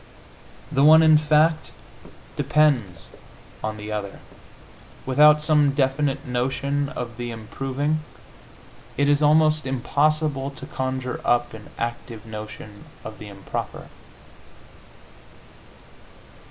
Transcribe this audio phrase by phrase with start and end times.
[0.71, 1.69] The one, in fact,
[2.35, 3.11] depends
[3.59, 4.17] upon the other:
[5.05, 7.99] without some definite notion of the improving
[8.97, 13.89] it is almost impossible to conjure up an active notion of the improper.